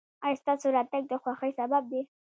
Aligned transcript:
ایا 0.25 0.39
ستاسو 0.41 0.67
راتګ 0.75 1.03
د 1.07 1.13
خوښۍ 1.21 1.51
سبب 1.59 1.83
دی؟ 1.91 2.01